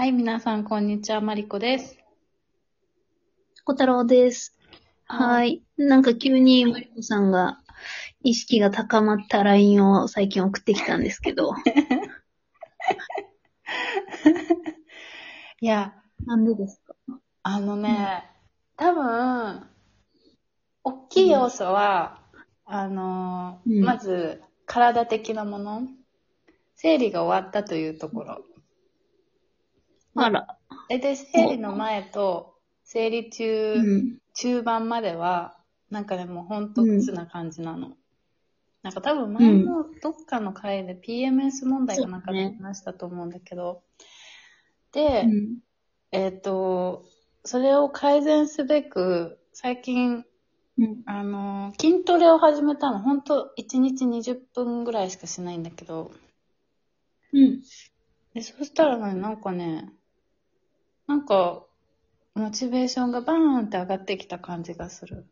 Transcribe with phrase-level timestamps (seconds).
[0.00, 1.20] はい、皆さん、こんにちは。
[1.20, 1.98] マリコです。
[3.64, 4.56] 小太郎です。
[5.04, 5.62] ははい。
[5.76, 7.60] なんか急にマリコさんが
[8.22, 11.52] 意識が高まった LINE を最近送ってきたんですけど。
[15.60, 15.92] いや、
[16.24, 16.94] なんでですか？
[17.42, 18.24] あのね、
[18.78, 19.68] 多分、
[20.82, 22.22] 大きい要素は、
[22.64, 25.82] あの、うんまず、体的なもの。
[26.74, 28.46] 生理が終わったというところ。
[30.14, 30.58] あら。
[30.88, 34.18] 大体生理の前と、生理中、うん。
[34.34, 35.56] 中盤までは、
[35.90, 37.96] なんかでもほんと普通な感じなの。
[38.82, 43.82] なんか多分前のどっかの回で PMS 問題がなかったそうね話したと思うんだけど、
[44.92, 45.58] で、うん。
[46.12, 47.04] えっ、と、
[47.44, 50.24] それを改善すべく、最近、
[50.78, 51.02] うん。
[51.04, 56.10] あの、筋トレを始めたの、ほんと1日20分ぐらいしかしないんだけど、
[57.32, 57.60] うん。
[58.34, 59.92] で、そしたらね、なんかね、
[61.10, 61.64] なんか、
[62.34, 65.26] モチベーションがバーンって上がってきた感じがする。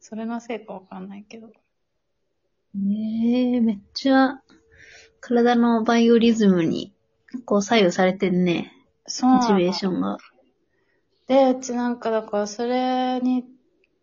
[0.00, 1.48] それのせいかわかんないけど。
[2.74, 4.40] ねえ、めっちゃ
[5.20, 6.94] 体のバイオリズムに
[7.44, 8.72] こう左右されてんね。
[9.06, 10.16] そうモチベーションが。
[11.26, 13.44] で、うちなんかだからそれに、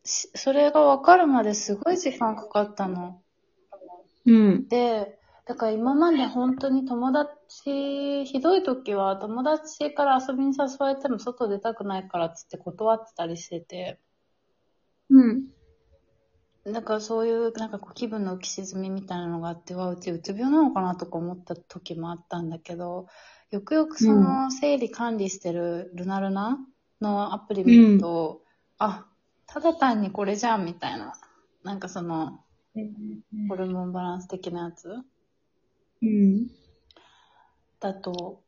[0.03, 3.19] しそれがわかるまですごい時間かかったの。
[4.27, 4.67] うん。
[4.67, 5.17] で、
[5.47, 13.99] だから今まで本当に友達、ひどい時は友達から遊びに誘われても外出たくないからっつって断ってたりしてて、
[15.09, 15.47] うん。
[16.65, 23.07] だからそういうなんかこう気分の浮き沈みみたいなのがあっては、うちうつ病なのかなとか思った時もあったんだけど、
[23.51, 26.57] よくよくその生理管理してるルナルナ
[27.01, 28.41] のアプリ見ると、
[28.79, 29.05] あ、
[29.45, 31.13] ただ単にこれじゃんみたいな。
[31.63, 32.39] なんかその、
[33.47, 34.89] ホルモンバランス的なやつ
[36.01, 36.47] うん。
[37.79, 38.41] だと、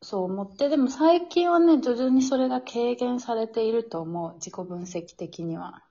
[0.00, 4.34] そう思って、でも最近はね、徐々にそれが軽減されていると思う。
[4.34, 5.84] 自己分析的には。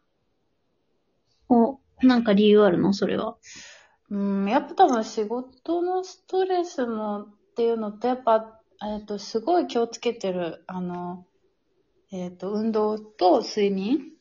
[1.49, 2.93] お、なんか理由あるの？
[2.93, 3.37] それは。
[4.09, 11.25] うん、やっぱ多分仕事のストレスもっていうのと、やっぱ、えっ、と、すごい気をつけてる、あの、
[12.11, 14.11] えっ、と、運動と睡眠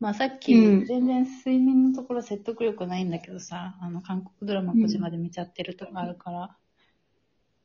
[0.00, 6.56] まあさっき、うん全然睡眠のところ説得力ないんだけどさ、あの、韓国ドラマ5時まで見ちゃってるとかあるから。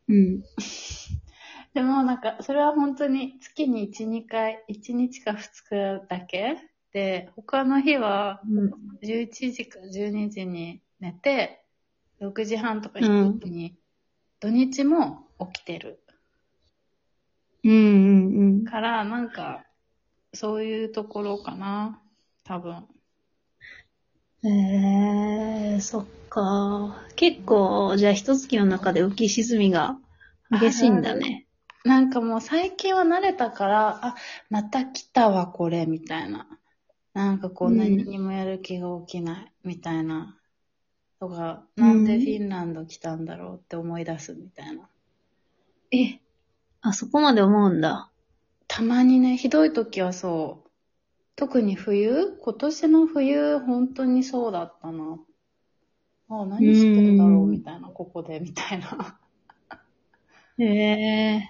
[0.10, 0.44] うん。
[1.74, 6.58] でもなんか、それは本当に月に1、2回、1日か2日だけ？
[6.92, 8.72] で、他の日はうん。
[9.04, 11.64] 11時か12時に寝て、
[12.20, 13.78] 6時半とか7時に、
[14.40, 16.00] 土日も起きてる。
[17.64, 19.66] うんうんから、なんか、
[20.34, 22.02] そういうところかな。
[22.44, 22.88] 多分。
[24.44, 24.52] うん。
[24.52, 27.04] えー、そっか。
[27.16, 29.98] 結構、じゃあ一月の中で浮き沈みが
[30.52, 31.46] 激しいんだね。
[31.84, 34.16] なんかもう最近は慣れたから、あ、
[34.50, 36.48] また来たわ、これ、みたいな。
[37.14, 40.38] なんかこううん何にもやる気が起きない、みたいな。
[41.20, 44.88] とか、なんでフィンランド来たんだろうって思い出すみたいな。
[45.92, 46.20] え、
[46.82, 48.10] あそこまで思うんだ。
[48.68, 50.70] たまにね、ひどい時はそう。
[51.36, 52.38] 特に冬？
[52.42, 55.18] 今年の冬、本当にそうだったな。
[56.30, 59.20] あ、何してるだろううんみたいな、ここで、みたいな。
[60.60, 61.50] へえ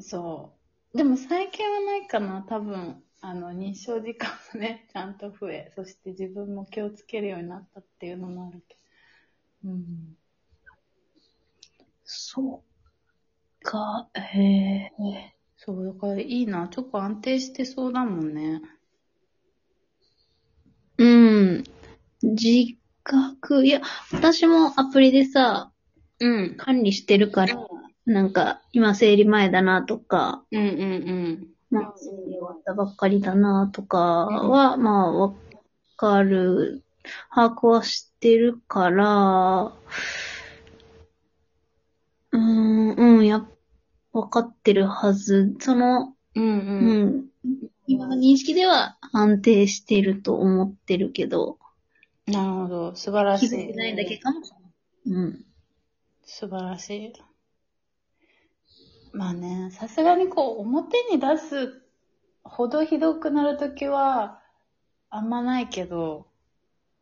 [0.00, 0.54] そ
[0.92, 0.96] う。
[0.96, 3.02] でも最近はないかな、多分。
[3.22, 8.76] あの、日照時間もね、 ちゃんと増え、そして自分も気をつけるようになったっていうのもあるけ
[9.64, 9.70] ど。
[9.70, 10.16] うん。
[12.04, 14.92] そうか、へえ
[15.56, 16.68] そう、だからいいな。
[16.68, 18.62] ちょっと安定してそうだもんね。
[20.98, 21.64] うん。
[23.10, 23.80] 自覚、いや、
[24.12, 25.72] 私もアプリでさ、
[26.20, 26.56] うん。
[26.56, 27.56] 管理してるから、
[28.06, 31.48] なんか、今生理前だなとか、うんうんうん。
[31.70, 35.34] まあ、生理終わったばっかりだなとかは、まあ、わ
[35.96, 36.84] かる、
[37.34, 39.72] 把握はしてるから、
[42.32, 43.48] うーん、うん、やっ、
[44.12, 45.56] わかってるはず。
[45.58, 47.08] その、うんううん。
[47.08, 47.24] ん、
[47.86, 51.58] 今の認識では安定してると思ってるけど、
[52.30, 52.94] なるほど。
[52.96, 53.48] 素晴らしい。
[53.48, 54.52] 気づいてないだけかもし
[55.06, 55.22] れない。
[55.22, 55.44] うん。
[56.24, 57.12] 素晴らしい。
[59.12, 61.82] まあね、さすがにこう、表に出す
[62.42, 64.40] ほどひどくなるときは、
[65.10, 66.28] あんまないけど、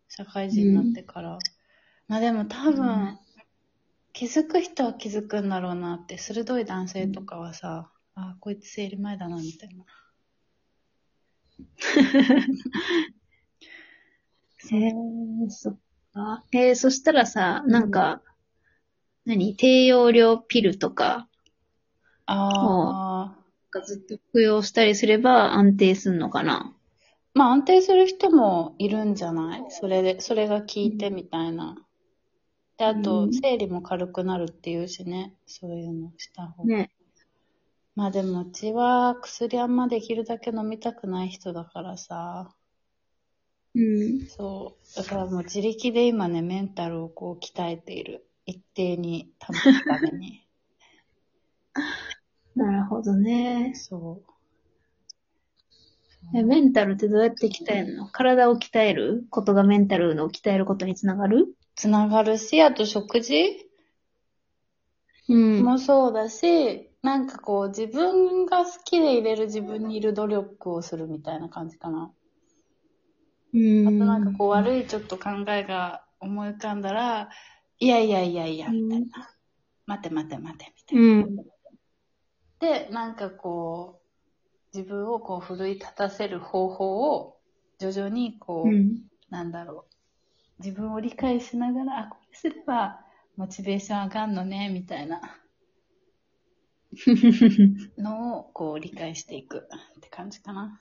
[0.09, 1.39] 社会人になってから。
[2.07, 3.19] まあでも多分、うん
[4.19, 9.85] 気づく人は気づくんだろうなって、鋭い男性とかはさ、あ、こいつ生理前だな、みたいな。
[14.71, 14.93] へえ、
[15.49, 15.79] そっ
[16.15, 16.45] か。
[16.53, 18.23] えー、そしたらさ、なんか、
[19.25, 19.57] 何？
[19.57, 21.29] 低用量ピルとか、
[22.27, 23.39] ああ。
[23.85, 26.75] ずっと服用したりすれば安定すんのかな？
[27.35, 29.65] まあ安定する人もいるんじゃない？
[29.69, 31.77] それで、それが効いてみたいな。
[32.79, 35.35] で、あうと、ん生理も軽くなるっていうしね。
[35.47, 36.77] そういうのした方が。
[36.77, 36.91] ね。
[37.95, 42.55] まあでも、うちは薬あんまできるだけ飲みたくない人だからさ。
[43.79, 44.27] うん。
[44.27, 44.97] そう。
[44.97, 48.25] だからもう自力で今ね、メンタルをこう鍛えている。
[48.45, 50.45] 一定に保つために。
[52.57, 53.73] なるほどね。
[53.75, 54.33] そう。
[56.35, 58.07] えメンタルってどうやって鍛えるの？
[58.09, 59.27] 体を鍛える？
[59.31, 61.55] ことがメンタルの鍛えることにつながる？
[61.77, 63.35] つながるし、あと食事？
[65.29, 65.63] うん。
[65.63, 72.11] もそうだし、なんかこう自分が好きで入れる自分にいる努力をするみたいな感じかな。
[73.55, 73.89] うん。
[73.89, 77.29] あとなんかこう悪いちょっと考えが思い浮かんだら、
[77.79, 79.07] いやいやいやいや、みたいな。
[79.87, 81.03] 待て待て待て、みたいな。
[81.03, 81.37] うん。
[82.59, 84.01] で、なんかこ
[84.75, 87.39] う、自分をこう奮い立たせる方法を
[87.79, 89.03] 徐々にこう、うん。
[89.31, 90.63] なんだろう。
[90.63, 93.01] 自分を理解しながら、あ、これすれば
[93.37, 95.21] モチベーション上がんのね、みたいな
[97.97, 100.81] のをこう理解していくって感じかな。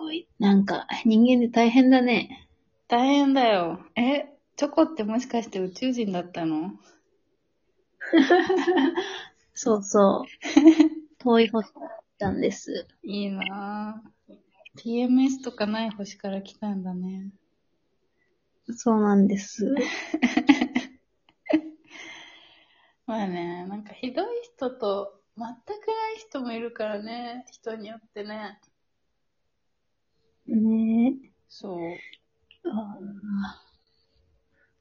[0.00, 0.26] すごい。
[0.38, 2.48] なんか、人間で大変だね。
[2.88, 3.84] 大変だよ。
[3.96, 6.70] え、チョコってもしかして宇宙人だったの？
[9.52, 10.26] そうそう。
[11.20, 11.82] 遠い星だっ
[12.18, 12.88] たんです。
[13.02, 14.36] いいなぁ。
[14.78, 17.30] PMS とかない星から来たんだね。
[18.70, 19.74] そうなんです。
[23.04, 28.58] まあね、なんかひどい人と全くない人もいるからね、人によってね。
[30.56, 31.30] ねえ。
[31.48, 31.78] そう。
[32.68, 33.70] あー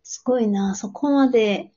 [0.03, 0.73] すごいな。
[0.73, 1.71] そこまで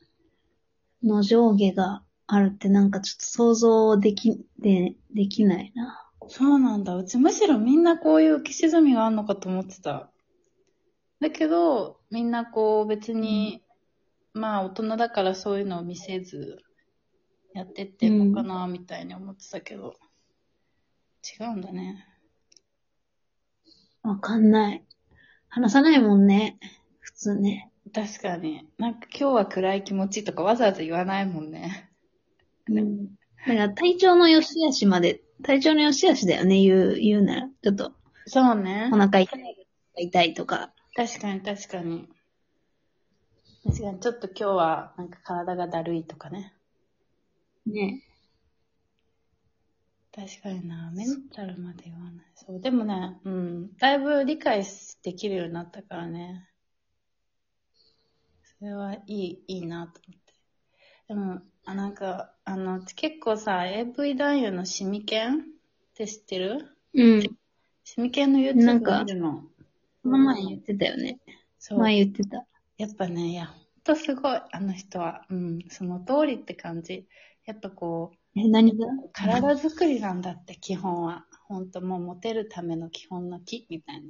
[1.03, 6.11] の上下があるってなんかちょっと想像でき、で、できないな。
[6.29, 6.97] そうなんだ。
[6.97, 10.11] うちむしろみんなこういう浮き沈みがあるのかと思ってた。
[11.21, 13.63] だけど、みんなこう別に、
[14.33, 16.59] まあ大人だからそういうのを見せず、
[17.55, 19.95] やってってんのかな、みたいに思ってたけど、
[21.39, 22.07] 違うんだね。
[24.03, 24.85] わかんない。
[25.49, 26.59] 話さないもんね。
[27.01, 27.71] 普通ね。
[27.95, 28.69] 確かに。
[28.79, 31.91] なんか今日は暗い気持ちとかわざわざ言わないもんね。
[32.69, 33.07] うん。
[33.07, 33.13] だ
[33.47, 37.49] から体調の良し悪しまで、体調の良し悪しだよね、言う、言うなら。
[37.63, 37.93] ちょっと、
[38.27, 38.97] そうねお。
[38.97, 39.67] 腹痛い、
[39.97, 40.73] 痛いとか。
[40.97, 42.09] 確かに確かに。
[43.65, 46.55] 確かにちょっと今日はなんか体がだるいとかね。
[47.67, 48.03] ね。
[50.15, 52.27] 確かにな、メンタルまで言わない。
[52.35, 54.63] そう、でもね、うん、だいぶ理解
[55.03, 56.49] できるようになったからね。
[58.59, 60.35] それはいい、いいなと思って。
[61.09, 65.43] でも、あ、なんか、あの、結構さ、AV 男優のシミケンっ
[65.95, 66.77] て知ってる？
[66.95, 67.23] うん。
[67.85, 69.43] シミケンのな YouTube 見るの。
[70.03, 71.21] この前言ってたよね。
[71.59, 71.79] そう。
[71.79, 72.47] 前言ってた。
[72.77, 73.53] やっぱね、いや、
[73.85, 75.25] とすごい、あの人は。
[75.31, 77.07] うん、その通りって感じ。
[77.45, 78.87] やっぱこう、え、何が？
[79.13, 81.27] 体作りなんだって、基本は。
[81.49, 84.09] ほんともうモテるための基本の木みたいな。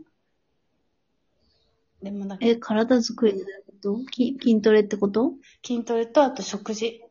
[2.03, 5.33] でもだえ、体作りってことき筋トレってこと？
[5.65, 7.03] 筋トレとあと食事。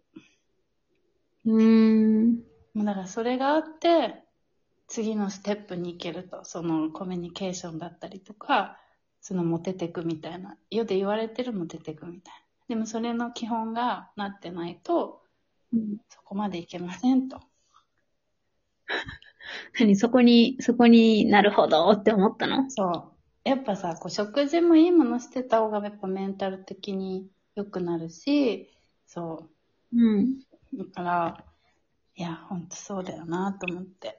[1.45, 2.43] うーん。
[2.73, 4.23] もうだからそれがあって、
[4.87, 6.45] 次のステップに行けると。
[6.45, 8.77] そのコミュニケーションだったりとか、
[9.21, 10.57] そのモテてくみたいな。
[10.69, 12.40] 世で言われてるモテてくみたいな。
[12.71, 15.21] でもそれの基本がなってないと、
[15.73, 17.41] うんそこまでいけませんと。
[19.79, 22.69] 何そこに、そこになるほどって思ったの？
[22.69, 22.89] そ
[23.45, 23.49] う。
[23.49, 28.69] やっぱさ、こう食事もいいものしてた方がやっぱメンタル的に良くなるし、
[29.05, 29.49] そ
[29.93, 30.39] うん。
[30.73, 30.77] う。
[30.77, 31.45] だから、
[32.15, 34.17] いや、ほんとそうだよなと思って。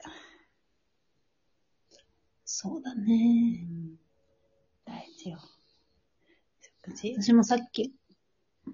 [2.45, 3.65] そうだうね。
[3.65, 3.97] ん、
[4.85, 5.39] 大事よ。
[6.85, 7.15] 食事？
[7.19, 7.95] 私もさっき、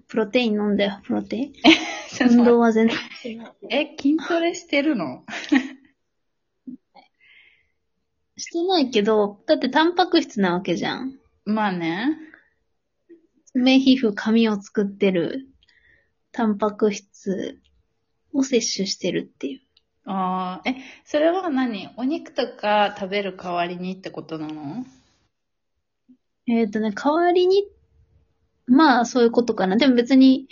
[0.07, 1.53] プロテイン飲んだよ、プロテイン？
[2.37, 3.53] 運動は全然してない。
[3.69, 5.23] え、筋トレしてるの？
[8.37, 11.19] してないけど、だってタンパク質なわけじゃん。
[11.45, 12.17] まあね。
[13.45, 15.47] 爪皮膚、髪を作ってる
[16.31, 17.59] タンパク質
[18.33, 19.61] を摂取してるっていう。
[20.05, 21.89] ああ、え、それは何？
[21.97, 24.85] お肉とか食べる代わりにってことなの？
[26.47, 27.63] えっ、とね、代わりに、
[28.69, 29.77] まあ、そういうことかな。
[29.77, 30.47] でも別に、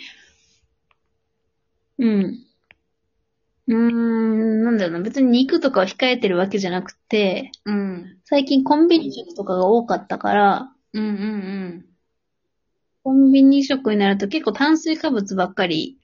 [1.98, 2.44] うん。
[3.66, 5.00] うーん、なんだろうな。
[5.02, 8.20] 別に肉とかを控えてるわけじゃなくて、うん。
[8.24, 11.14] 最近コンビニ食とかが多かったから、うんうんう
[11.84, 11.84] ん。
[13.02, 15.98] コンビニ食になると結構炭水化物ばっかり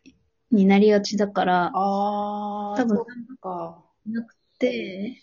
[0.50, 3.06] になりがちだから、あー、多分そっ
[3.40, 3.85] か。
[4.06, 5.23] なくて、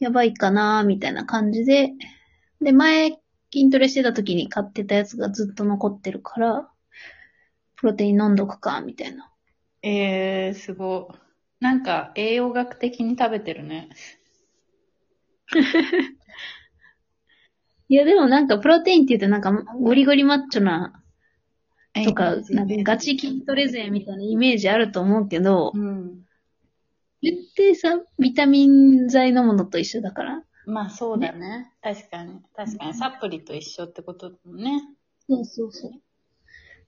[0.00, 1.90] やばいかなみたいな感じで、
[2.60, 3.21] で、前、
[3.52, 6.68] 筋トレしてた時に買ってたやつがずっと残ってるから、
[7.76, 9.30] プロテイン飲んどくか、みたいな。
[9.82, 11.16] えー、すごい。
[11.62, 13.90] なんか、栄養学的に食べてるね。
[17.88, 21.02] いや、でもなんか、プロテインって言うとなんか、ゴリゴリマッチョな、
[22.04, 26.24] とか、なんかガチ筋トレ勢みたいなイメージあると思うけどう、ん。
[27.20, 30.42] 言ってさ、ビタミン剤飲むのと一緒だから。
[30.66, 31.72] まあそうだね。
[31.82, 32.40] 確かに。
[32.54, 32.94] 確かに。
[32.94, 34.82] サプリと一緒ってことだもんね。
[35.28, 35.90] そうそうそう。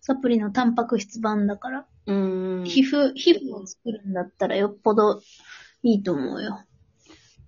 [0.00, 1.86] サプリのタンパク質版だから。
[2.06, 2.64] うん。
[2.64, 5.22] 皮膚、皮膚を作るんだったらよっぽど
[5.82, 6.64] いいと思うよ。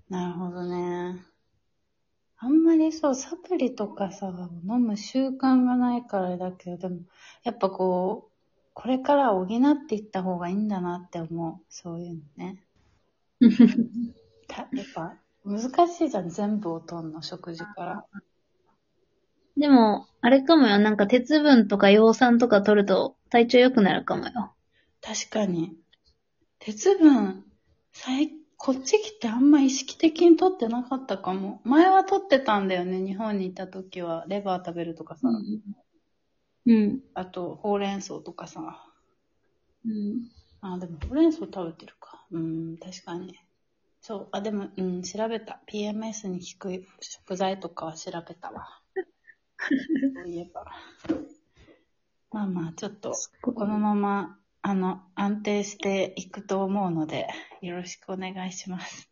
[0.09, 1.23] なるほどね。
[2.39, 4.33] あんまりそう、サプリとかさ、
[4.69, 7.01] 飲む習慣がないからだけど、でも、
[7.45, 9.49] やっぱこう、これから補っ
[9.89, 11.65] ていった方がいいんだなって思う。
[11.69, 12.63] そういうのね。
[14.49, 15.17] たやっぱ、
[15.47, 18.05] 難しいじゃん、全部をとんの、食事から。
[19.57, 20.79] でも、あれかもよ。
[20.79, 24.53] なんか鉄分とか葉酸とか取ると体調良くなるかもよ。
[25.01, 25.77] 確かに。
[26.59, 27.45] 鉄分、
[27.93, 31.61] 最、こっち来てあんま意識的に取ってなかったかも。
[31.65, 34.25] 前は取ってたんだよね、日本にいた時は。
[34.27, 35.29] レバー食べるとかさ。
[36.67, 37.01] うん。
[37.15, 38.85] あと、ほうれん草とかさ。
[39.85, 40.29] うん。
[40.61, 42.27] あ、でも、ほうれん草食べてるか。
[42.33, 43.39] うん、確かに。
[44.07, 45.61] そう、あ、でも、うん、調べた。
[45.67, 48.81] PMS に効く食材とかは調べたわ。
[50.15, 50.65] そういえば。
[52.31, 57.27] まあまあ、ちょっと、このまま、あの、安定していくと思うので、
[57.63, 59.11] よろしくお願いします。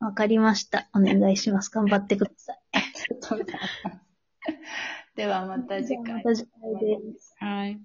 [0.00, 0.88] わかりました。
[0.94, 1.68] お願いします。
[1.68, 2.60] 頑張ってください。
[5.16, 6.22] ではまた次回ま。
[6.22, 7.34] た次回です。
[7.36, 7.78] はい。